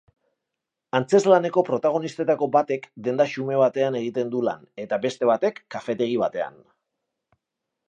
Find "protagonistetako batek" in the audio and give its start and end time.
1.67-2.87